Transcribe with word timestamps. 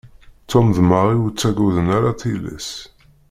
Tom 0.51 0.67
d 0.75 0.77
Mary 0.89 1.17
ur 1.25 1.31
ttaggaden 1.33 1.87
ara 1.97 2.11
tillas. 2.21 2.69